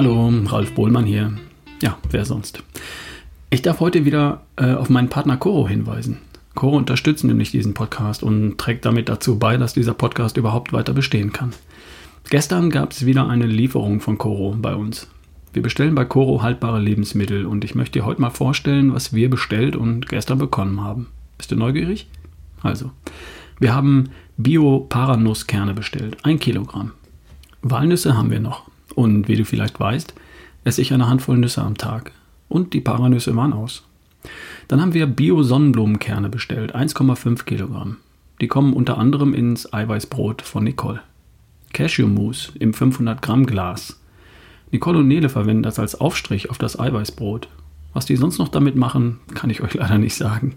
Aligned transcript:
Hallo, 0.00 0.32
Ralf 0.46 0.72
Bohlmann 0.72 1.04
hier. 1.04 1.34
Ja, 1.82 1.98
wer 2.08 2.24
sonst? 2.24 2.62
Ich 3.50 3.60
darf 3.60 3.80
heute 3.80 4.06
wieder 4.06 4.40
äh, 4.56 4.72
auf 4.72 4.88
meinen 4.88 5.10
Partner 5.10 5.36
Coro 5.36 5.68
hinweisen. 5.68 6.16
Coro 6.54 6.78
unterstützt 6.78 7.22
nämlich 7.22 7.50
diesen 7.50 7.74
Podcast 7.74 8.22
und 8.22 8.56
trägt 8.56 8.86
damit 8.86 9.10
dazu 9.10 9.38
bei, 9.38 9.58
dass 9.58 9.74
dieser 9.74 9.92
Podcast 9.92 10.38
überhaupt 10.38 10.72
weiter 10.72 10.94
bestehen 10.94 11.34
kann. 11.34 11.52
Gestern 12.30 12.70
gab 12.70 12.92
es 12.92 13.04
wieder 13.04 13.28
eine 13.28 13.44
Lieferung 13.44 14.00
von 14.00 14.16
Coro 14.16 14.56
bei 14.58 14.74
uns. 14.74 15.06
Wir 15.52 15.60
bestellen 15.60 15.94
bei 15.94 16.06
Coro 16.06 16.40
haltbare 16.40 16.80
Lebensmittel 16.80 17.44
und 17.44 17.62
ich 17.62 17.74
möchte 17.74 17.98
dir 17.98 18.06
heute 18.06 18.22
mal 18.22 18.30
vorstellen, 18.30 18.94
was 18.94 19.12
wir 19.12 19.28
bestellt 19.28 19.76
und 19.76 20.08
gestern 20.08 20.38
bekommen 20.38 20.82
haben. 20.82 21.08
Bist 21.36 21.50
du 21.50 21.56
neugierig? 21.56 22.08
Also, 22.62 22.90
wir 23.58 23.74
haben 23.74 24.08
Bio-Paranusskerne 24.38 25.74
bestellt, 25.74 26.16
ein 26.22 26.38
Kilogramm. 26.38 26.92
Walnüsse 27.60 28.16
haben 28.16 28.30
wir 28.30 28.40
noch. 28.40 28.69
Und 28.94 29.28
wie 29.28 29.36
du 29.36 29.44
vielleicht 29.44 29.78
weißt, 29.78 30.14
esse 30.64 30.82
ich 30.82 30.92
eine 30.92 31.08
Handvoll 31.08 31.38
Nüsse 31.38 31.62
am 31.62 31.76
Tag. 31.76 32.12
Und 32.48 32.74
die 32.74 32.80
Paranüsse 32.80 33.34
waren 33.36 33.52
aus. 33.52 33.84
Dann 34.68 34.80
haben 34.80 34.94
wir 34.94 35.06
Bio-Sonnenblumenkerne 35.06 36.28
bestellt, 36.28 36.74
1,5 36.74 37.44
Kilogramm. 37.44 37.96
Die 38.40 38.48
kommen 38.48 38.72
unter 38.72 38.98
anderem 38.98 39.34
ins 39.34 39.72
Eiweißbrot 39.72 40.42
von 40.42 40.64
Nicole. 40.64 41.00
Cashew-Mousse 41.72 42.52
im 42.58 42.74
500 42.74 43.22
Gramm 43.22 43.46
Glas. 43.46 44.00
Nicole 44.70 44.98
und 44.98 45.08
Nele 45.08 45.28
verwenden 45.28 45.62
das 45.62 45.78
als 45.78 46.00
Aufstrich 46.00 46.50
auf 46.50 46.58
das 46.58 46.78
Eiweißbrot. 46.78 47.48
Was 47.92 48.06
die 48.06 48.16
sonst 48.16 48.38
noch 48.38 48.48
damit 48.48 48.76
machen, 48.76 49.18
kann 49.34 49.50
ich 49.50 49.60
euch 49.62 49.74
leider 49.74 49.98
nicht 49.98 50.14
sagen. 50.14 50.56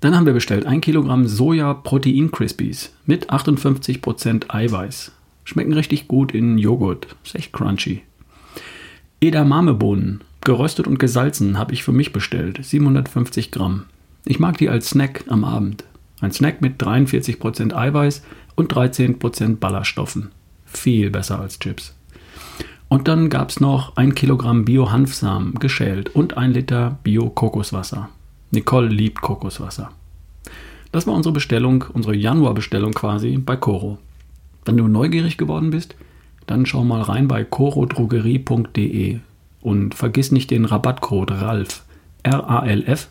Dann 0.00 0.16
haben 0.16 0.26
wir 0.26 0.32
bestellt 0.32 0.66
1 0.66 0.82
Kilogramm 0.84 1.26
Soja-Protein-Crispies 1.26 2.92
mit 3.06 3.30
58% 3.30 4.52
Eiweiß. 4.52 5.12
Schmecken 5.44 5.72
richtig 5.72 6.08
gut 6.08 6.32
in 6.32 6.58
Joghurt. 6.58 7.14
Ist 7.24 7.34
echt 7.34 7.52
crunchy. 7.52 8.02
Edamamebohnen, 9.20 10.22
geröstet 10.40 10.86
und 10.86 10.98
gesalzen, 10.98 11.58
habe 11.58 11.72
ich 11.72 11.84
für 11.84 11.92
mich 11.92 12.12
bestellt. 12.12 12.58
750 12.64 13.50
Gramm. 13.50 13.84
Ich 14.24 14.38
mag 14.38 14.58
die 14.58 14.68
als 14.68 14.90
Snack 14.90 15.24
am 15.28 15.44
Abend. 15.44 15.84
Ein 16.20 16.32
Snack 16.32 16.60
mit 16.60 16.80
43% 16.82 17.74
Eiweiß 17.74 18.22
und 18.54 18.72
13% 18.72 19.56
Ballaststoffen. 19.56 20.30
Viel 20.64 21.10
besser 21.10 21.40
als 21.40 21.58
Chips. 21.58 21.94
Und 22.88 23.08
dann 23.08 23.30
gab 23.30 23.50
es 23.50 23.58
noch 23.58 23.96
ein 23.96 24.14
Kilogramm 24.14 24.64
Bio-Hanfsamen 24.64 25.54
geschält 25.54 26.14
und 26.14 26.36
ein 26.36 26.52
Liter 26.52 26.98
Bio-Kokoswasser. 27.02 28.10
Nicole 28.50 28.88
liebt 28.88 29.22
Kokoswasser. 29.22 29.90
Das 30.92 31.06
war 31.06 31.14
unsere 31.14 31.32
Bestellung, 31.32 31.86
unsere 31.94 32.14
Januar-Bestellung 32.14 32.92
quasi 32.92 33.38
bei 33.38 33.56
Coro. 33.56 33.98
Wenn 34.64 34.76
du 34.76 34.86
neugierig 34.86 35.38
geworden 35.38 35.70
bist, 35.70 35.96
dann 36.46 36.66
schau 36.66 36.84
mal 36.84 37.02
rein 37.02 37.28
bei 37.28 37.44
corodrogerie.de 37.44 39.18
und 39.60 39.94
vergiss 39.94 40.32
nicht 40.32 40.50
den 40.50 40.64
Rabattcode 40.64 41.32
RALF, 41.32 41.82
R-A-L-F, 42.22 43.08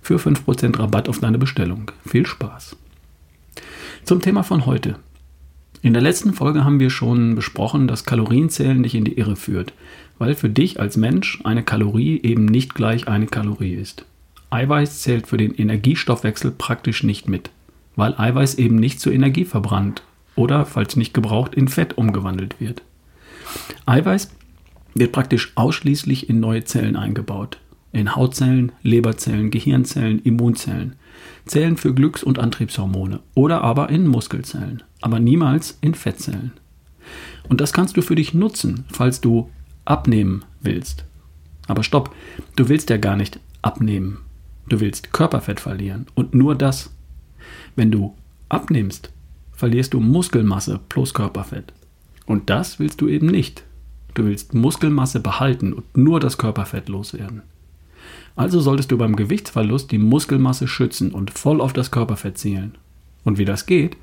für 0.00 0.16
5% 0.16 0.78
Rabatt 0.78 1.08
auf 1.08 1.20
deine 1.20 1.38
Bestellung. 1.38 1.90
Viel 2.04 2.26
Spaß! 2.26 2.76
Zum 4.04 4.20
Thema 4.20 4.42
von 4.42 4.66
heute. 4.66 4.96
In 5.80 5.92
der 5.92 6.02
letzten 6.02 6.32
Folge 6.32 6.64
haben 6.64 6.80
wir 6.80 6.90
schon 6.90 7.34
besprochen, 7.34 7.88
dass 7.88 8.04
Kalorienzählen 8.04 8.82
dich 8.82 8.94
in 8.94 9.04
die 9.04 9.18
Irre 9.18 9.36
führt, 9.36 9.72
weil 10.18 10.34
für 10.34 10.48
dich 10.48 10.80
als 10.80 10.96
Mensch 10.96 11.40
eine 11.44 11.62
Kalorie 11.62 12.20
eben 12.22 12.44
nicht 12.44 12.74
gleich 12.74 13.08
eine 13.08 13.26
Kalorie 13.26 13.74
ist. 13.74 14.04
Eiweiß 14.50 15.00
zählt 15.00 15.26
für 15.26 15.38
den 15.38 15.54
Energiestoffwechsel 15.54 16.52
praktisch 16.52 17.02
nicht 17.02 17.28
mit, 17.28 17.50
weil 17.96 18.14
Eiweiß 18.16 18.56
eben 18.56 18.76
nicht 18.76 19.00
zur 19.00 19.12
Energie 19.12 19.44
verbrannt 19.44 20.02
oder, 20.34 20.64
falls 20.66 20.96
nicht 20.96 21.14
gebraucht, 21.14 21.54
in 21.54 21.68
Fett 21.68 21.98
umgewandelt 21.98 22.60
wird. 22.60 22.82
Eiweiß 23.86 24.30
wird 24.94 25.12
praktisch 25.12 25.52
ausschließlich 25.54 26.28
in 26.28 26.40
neue 26.40 26.64
Zellen 26.64 26.96
eingebaut. 26.96 27.58
In 27.92 28.16
Hautzellen, 28.16 28.72
Leberzellen, 28.82 29.50
Gehirnzellen, 29.50 30.20
Immunzellen, 30.20 30.96
Zellen 31.44 31.76
für 31.76 31.92
Glücks- 31.92 32.24
und 32.24 32.38
Antriebshormone 32.38 33.20
oder 33.34 33.62
aber 33.62 33.90
in 33.90 34.06
Muskelzellen, 34.06 34.82
aber 35.02 35.18
niemals 35.18 35.78
in 35.80 35.94
Fettzellen. 35.94 36.52
Und 37.48 37.60
das 37.60 37.72
kannst 37.72 37.96
du 37.96 38.02
für 38.02 38.14
dich 38.14 38.32
nutzen, 38.32 38.84
falls 38.90 39.20
du 39.20 39.50
abnehmen 39.84 40.44
willst. 40.60 41.04
Aber 41.66 41.82
stopp, 41.82 42.14
du 42.56 42.68
willst 42.68 42.90
ja 42.90 42.96
gar 42.96 43.16
nicht 43.16 43.40
abnehmen. 43.60 44.18
Du 44.68 44.80
willst 44.80 45.12
Körperfett 45.12 45.60
verlieren 45.60 46.06
und 46.14 46.34
nur 46.34 46.54
das. 46.54 46.90
Wenn 47.74 47.90
du 47.90 48.14
abnimmst, 48.48 49.10
verlierst 49.52 49.94
du 49.94 50.00
Muskelmasse 50.00 50.80
plus 50.88 51.14
Körperfett. 51.14 51.72
Und 52.26 52.50
das 52.50 52.78
willst 52.78 53.00
du 53.00 53.08
eben 53.08 53.26
nicht. 53.26 53.64
Du 54.14 54.24
willst 54.24 54.54
Muskelmasse 54.54 55.20
behalten 55.20 55.72
und 55.72 55.96
nur 55.96 56.20
das 56.20 56.38
Körperfett 56.38 56.88
loswerden. 56.88 57.42
Also 58.36 58.60
solltest 58.60 58.90
du 58.90 58.98
beim 58.98 59.16
Gewichtsverlust 59.16 59.90
die 59.90 59.98
Muskelmasse 59.98 60.68
schützen 60.68 61.12
und 61.12 61.30
voll 61.30 61.60
auf 61.60 61.72
das 61.72 61.90
Körperfett 61.90 62.38
zielen. 62.38 62.76
Und 63.24 63.38
wie 63.38 63.44
das 63.44 63.66
geht, 63.66 63.96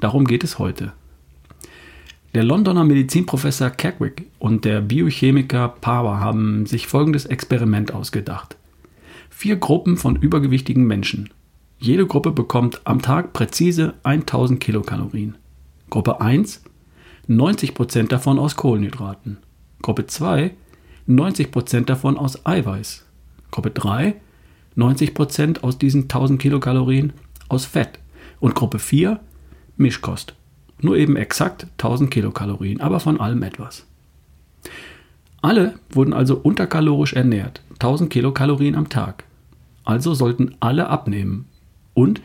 darum 0.00 0.26
geht 0.26 0.44
es 0.44 0.58
heute. 0.58 0.92
Der 2.34 2.44
Londoner 2.44 2.84
Medizinprofessor 2.84 3.70
Keckwick 3.70 4.26
und 4.38 4.64
der 4.64 4.80
Biochemiker 4.80 5.68
Power 5.80 6.20
haben 6.20 6.64
sich 6.64 6.86
folgendes 6.86 7.26
Experiment 7.26 7.92
ausgedacht. 7.92 8.56
Vier 9.30 9.56
Gruppen 9.56 9.96
von 9.96 10.14
übergewichtigen 10.14 10.86
Menschen, 10.86 11.30
jede 11.80 12.06
Gruppe 12.06 12.30
bekommt 12.30 12.82
am 12.84 13.00
Tag 13.00 13.32
präzise 13.32 13.94
1000 14.02 14.60
Kilokalorien. 14.60 15.36
Gruppe 15.88 16.20
1 16.20 16.62
90% 17.28 18.08
davon 18.08 18.38
aus 18.38 18.56
Kohlenhydraten. 18.56 19.38
Gruppe 19.80 20.06
2 20.06 20.52
90% 21.08 21.86
davon 21.86 22.18
aus 22.18 22.44
Eiweiß. 22.44 23.06
Gruppe 23.50 23.70
3 23.70 24.14
90% 24.76 25.62
aus 25.62 25.78
diesen 25.78 26.02
1000 26.02 26.40
Kilokalorien 26.40 27.14
aus 27.48 27.64
Fett. 27.64 27.98
Und 28.40 28.54
Gruppe 28.54 28.78
4 28.78 29.18
Mischkost. 29.76 30.34
Nur 30.82 30.96
eben 30.96 31.16
exakt 31.16 31.66
1000 31.78 32.10
Kilokalorien, 32.10 32.80
aber 32.80 33.00
von 33.00 33.20
allem 33.20 33.42
etwas. 33.42 33.86
Alle 35.42 35.74
wurden 35.90 36.12
also 36.12 36.36
unterkalorisch 36.36 37.14
ernährt, 37.14 37.62
1000 37.74 38.10
Kilokalorien 38.10 38.74
am 38.74 38.90
Tag. 38.90 39.24
Also 39.84 40.12
sollten 40.14 40.54
alle 40.60 40.88
abnehmen, 40.88 41.46
und 41.94 42.20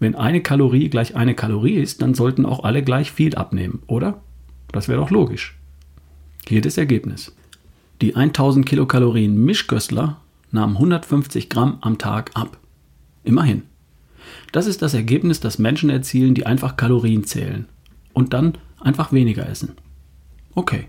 wenn 0.00 0.14
eine 0.14 0.40
Kalorie 0.40 0.88
gleich 0.88 1.16
eine 1.16 1.34
Kalorie 1.34 1.74
ist, 1.74 2.02
dann 2.02 2.14
sollten 2.14 2.46
auch 2.46 2.62
alle 2.64 2.82
gleich 2.82 3.10
viel 3.10 3.34
abnehmen, 3.34 3.82
oder? 3.86 4.20
Das 4.72 4.88
wäre 4.88 5.00
doch 5.00 5.10
logisch. 5.10 5.58
Hier 6.46 6.60
das 6.60 6.78
Ergebnis. 6.78 7.34
Die 8.00 8.14
1000 8.14 8.64
Kilokalorien 8.64 9.44
Mischköstler 9.44 10.20
nahmen 10.52 10.76
150 10.76 11.48
Gramm 11.48 11.78
am 11.80 11.98
Tag 11.98 12.30
ab. 12.34 12.58
Immerhin. 13.24 13.62
Das 14.52 14.66
ist 14.66 14.82
das 14.82 14.94
Ergebnis, 14.94 15.40
das 15.40 15.58
Menschen 15.58 15.90
erzielen, 15.90 16.34
die 16.34 16.46
einfach 16.46 16.76
Kalorien 16.76 17.24
zählen 17.24 17.66
und 18.12 18.32
dann 18.32 18.56
einfach 18.80 19.12
weniger 19.12 19.48
essen. 19.48 19.72
Okay. 20.54 20.86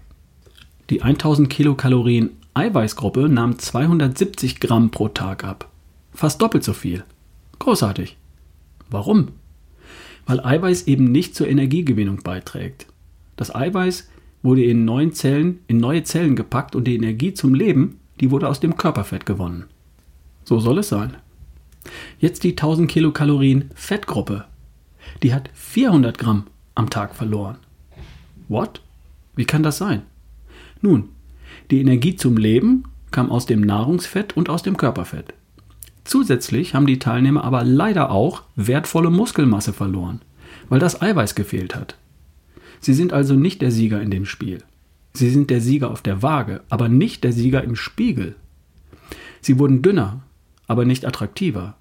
Die 0.90 1.02
1000 1.02 1.50
Kilokalorien 1.50 2.32
Eiweißgruppe 2.54 3.30
nahm 3.30 3.58
270 3.58 4.60
Gramm 4.60 4.92
pro 4.92 5.08
Tag 5.08 5.44
ab. 5.44 5.70
Fast 6.14 6.42
doppelt 6.42 6.64
so 6.64 6.74
viel. 6.74 7.04
Großartig. 7.60 8.18
Warum? 8.90 9.30
Weil 10.26 10.40
Eiweiß 10.40 10.88
eben 10.88 11.12
nicht 11.12 11.36
zur 11.36 11.48
Energiegewinnung 11.48 12.24
beiträgt. 12.24 12.88
Das 13.36 13.54
Eiweiß 13.54 14.10
wurde 14.42 14.64
in 14.64 14.86
neuen 14.86 15.14
Zellen, 15.14 15.60
in 15.68 15.78
neue 15.78 16.04
Zellen 16.04 16.36
gepackt 16.36 16.76
und 16.76 16.86
die 16.86 16.96
Energie 16.96 17.34
zum 17.34 17.54
Leben, 17.54 18.00
die 18.20 18.32
wurde 18.32 18.48
aus 18.48 18.60
dem 18.60 18.78
Körperfett 18.78 19.26
gewonnen. 19.26 19.66
So 20.44 20.60
soll 20.60 20.80
es 20.80 20.90
sein. 20.90 21.18
Jetzt 22.20 22.44
die 22.44 22.52
1000 22.52 22.90
Kilokalorien 22.90 23.70
Fettgruppe. 23.76 24.46
Die 25.24 25.34
hat 25.34 25.50
400 25.54 26.18
Gramm 26.18 26.46
am 26.76 26.90
Tag 26.90 27.16
verloren. 27.16 27.58
What? 28.48 28.82
Wie 29.36 29.46
kann 29.46 29.64
das 29.64 29.78
sein? 29.78 30.04
Nun, 30.82 31.10
die 31.72 31.82
Energie 31.82 32.16
zum 32.16 32.38
Leben 32.38 32.84
kam 33.12 33.32
aus 33.32 33.46
dem 33.46 33.62
Nahrungsfett 33.62 34.36
und 34.36 34.50
aus 34.50 34.64
dem 34.64 34.78
Körperfett. 34.78 35.34
Zusätzlich 36.10 36.74
haben 36.74 36.88
die 36.88 36.98
Teilnehmer 36.98 37.44
aber 37.44 37.64
leider 37.64 38.10
auch 38.10 38.42
wertvolle 38.56 39.12
Muskelmasse 39.12 39.74
verloren, 39.74 40.24
weil 40.68 40.80
das 40.80 41.04
Eiweiß 41.04 41.36
gefehlt 41.36 41.76
hat. 41.76 42.00
Sie 42.80 42.96
sind 42.96 43.14
also 43.14 43.36
nicht 43.36 43.62
der 43.62 43.70
Sieger 43.70 44.02
in 44.02 44.10
dem 44.10 44.26
Spiel. 44.26 44.64
Sie 45.14 45.30
sind 45.30 45.52
der 45.52 45.62
Sieger 45.62 45.92
auf 45.92 46.02
der 46.02 46.24
Waage, 46.24 46.64
aber 46.68 46.90
nicht 46.90 47.24
der 47.24 47.32
Sieger 47.32 47.64
im 47.64 47.76
Spiegel. 47.76 48.36
Sie 49.40 49.60
wurden 49.60 49.84
dünner, 49.84 50.24
aber 50.66 50.84
nicht 50.84 51.06
attraktiver. 51.06 51.76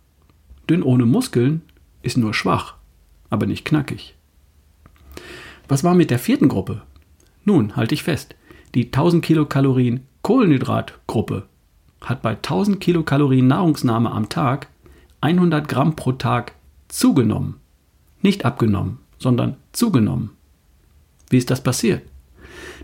Dünn 0.68 0.82
ohne 0.82 1.06
Muskeln 1.06 1.62
ist 2.02 2.18
nur 2.18 2.34
schwach, 2.34 2.74
aber 3.30 3.46
nicht 3.46 3.64
knackig. 3.64 4.14
Was 5.68 5.84
war 5.84 5.94
mit 5.94 6.10
der 6.10 6.18
vierten 6.18 6.48
Gruppe? 6.48 6.82
Nun, 7.46 7.76
halte 7.76 7.94
ich 7.94 8.02
fest, 8.02 8.34
die 8.74 8.88
1000 8.88 9.24
Kilokalorien 9.24 10.00
Kohlenhydratgruppe 10.20 11.48
hat 12.00 12.22
bei 12.22 12.30
1000 12.30 12.80
Kilokalorien 12.80 13.46
Nahrungsnahme 13.46 14.10
am 14.10 14.28
Tag 14.28 14.68
100 15.20 15.68
Gramm 15.68 15.96
pro 15.96 16.12
Tag 16.12 16.52
zugenommen. 16.88 17.56
Nicht 18.22 18.44
abgenommen, 18.44 18.98
sondern 19.18 19.56
zugenommen. 19.72 20.30
Wie 21.30 21.38
ist 21.38 21.50
das 21.50 21.62
passiert? 21.62 22.02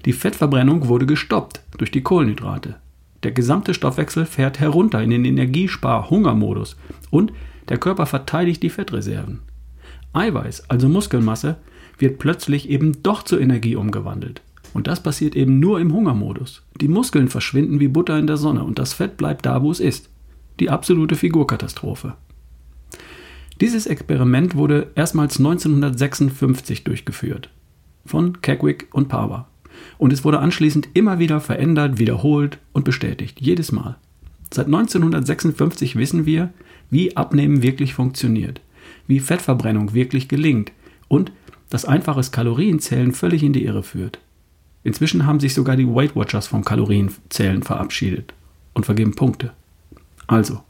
Die 0.04 0.12
Fettverbrennung 0.12 0.88
wurde 0.88 1.06
gestoppt 1.06 1.62
durch 1.78 1.90
die 1.90 2.02
Kohlenhydrate. 2.02 2.76
Der 3.22 3.32
gesamte 3.32 3.72
Stoffwechsel 3.72 4.26
fährt 4.26 4.60
herunter 4.60 5.02
in 5.02 5.10
den 5.10 5.24
Energiespar-Hungermodus 5.24 6.76
und 7.10 7.32
der 7.68 7.78
Körper 7.78 8.04
verteidigt 8.04 8.62
die 8.62 8.70
Fettreserven. 8.70 9.40
Eiweiß, 10.12 10.68
also 10.68 10.88
Muskelmasse, 10.88 11.56
wird 11.98 12.18
plötzlich 12.18 12.68
eben 12.68 13.02
doch 13.02 13.22
zur 13.22 13.40
Energie 13.40 13.76
umgewandelt. 13.76 14.42
Und 14.74 14.88
das 14.88 15.02
passiert 15.02 15.34
eben 15.34 15.60
nur 15.60 15.80
im 15.80 15.92
Hungermodus. 15.92 16.62
Die 16.80 16.88
Muskeln 16.88 17.28
verschwinden 17.28 17.80
wie 17.80 17.88
Butter 17.88 18.18
in 18.18 18.26
der 18.26 18.36
Sonne 18.36 18.64
und 18.64 18.78
das 18.78 18.92
Fett 18.92 19.16
bleibt 19.16 19.46
da, 19.46 19.62
wo 19.62 19.70
es 19.70 19.80
ist. 19.80 20.10
Die 20.60 20.68
absolute 20.68 21.16
Figurkatastrophe. 21.16 22.14
Dieses 23.60 23.86
Experiment 23.86 24.56
wurde 24.56 24.90
erstmals 24.96 25.38
1956 25.38 26.84
durchgeführt 26.84 27.50
von 28.04 28.42
Keckwick 28.42 28.88
und 28.92 29.08
Power. 29.08 29.48
Und 29.96 30.12
es 30.12 30.24
wurde 30.24 30.40
anschließend 30.40 30.88
immer 30.94 31.18
wieder 31.18 31.40
verändert, 31.40 31.98
wiederholt 31.98 32.58
und 32.72 32.84
bestätigt, 32.84 33.40
jedes 33.40 33.72
Mal. 33.72 33.96
Seit 34.52 34.66
1956 34.66 35.96
wissen 35.96 36.26
wir, 36.26 36.52
wie 36.90 37.16
Abnehmen 37.16 37.62
wirklich 37.62 37.94
funktioniert, 37.94 38.60
wie 39.06 39.20
Fettverbrennung 39.20 39.94
wirklich 39.94 40.28
gelingt 40.28 40.72
und 41.08 41.32
dass 41.70 41.84
einfaches 41.84 42.30
Kalorienzählen 42.30 43.12
völlig 43.12 43.42
in 43.42 43.52
die 43.52 43.64
Irre 43.64 43.82
führt. 43.82 44.20
Inzwischen 44.84 45.26
haben 45.26 45.40
sich 45.40 45.54
sogar 45.54 45.76
die 45.76 45.88
Weight 45.88 46.14
Watchers 46.14 46.46
vom 46.46 46.64
Kalorienzählen 46.64 47.62
verabschiedet 47.62 48.34
und 48.74 48.84
vergeben 48.84 49.14
Punkte. 49.14 49.52
Also, 50.26 50.62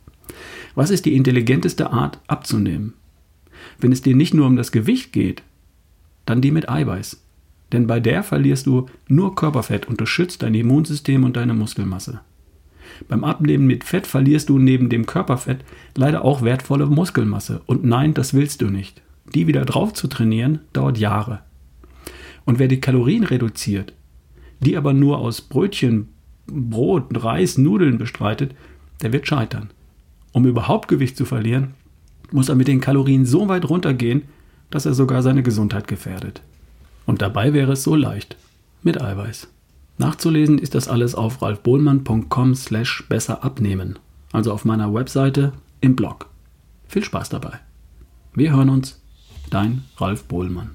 was 0.75 0.91
ist 0.91 1.05
die 1.05 1.17
intelligenteste 1.17 1.91
Art 1.91 2.21
abzunehmen? 2.27 2.95
Wenn 3.79 3.93
es 3.93 4.03
dir 4.03 4.15
nicht 4.15 4.33
nur 4.33 4.47
um 4.47 4.57
das 4.57 4.73
Gewicht 4.73 5.13
geht, 5.13 5.43
dann 6.27 6.41
die 6.41 6.53
mit 6.53 6.69
Eiweiß. 6.69 7.21
Denn 7.73 7.87
bei 7.87 7.99
der 7.99 8.23
verlierst 8.23 8.67
du 8.67 8.87
nur 9.09 9.35
Körperfett 9.35 9.87
und 9.87 10.01
du 10.01 10.07
schützt 10.07 10.43
dein 10.43 10.55
Immunsystem 10.55 11.25
und 11.25 11.37
deine 11.37 11.55
Muskelmasse. 11.55 12.21
Beim 13.09 13.25
Abnehmen 13.25 13.67
mit 13.67 13.83
Fett 13.83 14.07
verlierst 14.07 14.49
du 14.49 14.59
neben 14.59 14.89
dem 14.89 15.07
Körperfett 15.07 15.65
leider 15.97 16.25
auch 16.25 16.43
wertvolle 16.43 16.87
Muskelmasse. 16.87 17.63
Und 17.67 17.85
nein, 17.85 18.15
das 18.15 18.35
willst 18.35 18.63
du 18.63 18.71
nicht. 18.71 19.03
Die 19.35 19.47
wieder 19.47 19.65
drauf 19.65 19.93
zu 19.93 20.07
trainieren, 20.07 20.61
dauert 20.73 20.99
Jahre. 20.99 21.41
Und 22.45 22.59
wer 22.59 22.69
die 22.69 22.81
Kalorien 22.81 23.25
reduziert, 23.25 23.93
die 24.65 24.77
aber 24.77 24.93
nur 24.93 25.19
aus 25.19 25.41
Brötchen, 25.41 26.09
Brot, 26.47 27.23
Reis, 27.23 27.57
Nudeln 27.59 27.99
bestreitet, 27.99 28.55
der 29.03 29.13
wird 29.13 29.27
scheitern. 29.27 29.71
Um 30.33 30.47
überhaupt 30.47 30.89
Gewicht 30.89 31.17
zu 31.17 31.25
verlieren, 31.25 31.75
muss 32.33 32.49
er 32.49 32.55
mit 32.55 32.69
den 32.69 32.81
Kalorien 32.81 33.25
so 33.25 33.49
weit 33.49 33.69
runtergehen, 33.69 34.23
dass 34.71 34.87
er 34.87 34.95
sogar 34.95 35.23
seine 35.23 35.43
Gesundheit 35.43 35.87
gefährdet. 35.87 36.43
Und 37.07 37.23
dabei 37.23 37.53
wäre 37.53 37.73
es 37.73 37.83
so 37.83 37.95
leicht. 37.95 38.37
Mit 38.83 39.01
Eiweiß. 39.01 39.49
Nachzulesen 39.99 40.59
ist 40.59 40.75
das 40.75 40.89
alles 40.89 41.15
auf 41.15 41.41
ralfbohlmann.com 41.41 42.55
slash 42.55 43.05
besser 43.09 43.45
abnehmen. 43.45 43.99
Also 44.33 44.53
auf 44.53 44.65
meiner 44.65 44.93
Webseite 44.93 45.53
im 45.81 45.95
Blog. 45.95 46.27
Viel 46.89 47.05
Spaß 47.05 47.29
dabei. 47.29 47.61
Wir 48.35 48.53
hören 48.53 48.69
uns. 48.69 49.01
Dein 49.51 49.85
Ralf 49.99 50.25
Bohlmann. 50.25 50.71